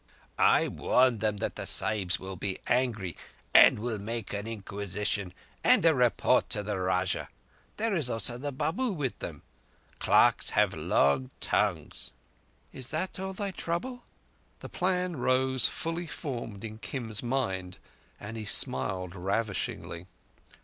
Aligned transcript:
"I 0.39 0.67
warned 0.67 1.19
them 1.19 1.37
that 1.37 1.57
the 1.57 1.67
Sahibs 1.67 2.17
will 2.19 2.35
be 2.35 2.57
angry 2.65 3.15
and 3.53 3.77
will 3.77 3.99
make 3.99 4.33
an 4.33 4.47
inquisition 4.47 5.31
and 5.63 5.85
a 5.85 5.93
report 5.93 6.49
to 6.49 6.63
the 6.63 6.79
Rajah. 6.79 7.29
There 7.77 7.95
is 7.95 8.09
also 8.09 8.39
the 8.39 8.51
Babu 8.51 8.91
with 8.93 9.19
them. 9.19 9.43
Clerks 9.99 10.49
have 10.57 10.73
long 10.73 11.29
tongues." 11.39 12.13
"Is 12.73 12.89
that 12.89 13.19
all 13.19 13.33
thy 13.33 13.51
trouble?" 13.51 14.01
The 14.61 14.69
plan 14.69 15.17
rose 15.17 15.67
fully 15.67 16.07
formed 16.07 16.63
in 16.63 16.79
Kim's 16.79 17.21
mind, 17.21 17.77
and 18.19 18.35
he 18.37 18.45
smiled 18.45 19.13
ravishingly. 19.15 20.07